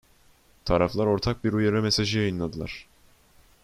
[0.65, 2.87] Taraflar ortak bir uyarı mesajı yayınladılar.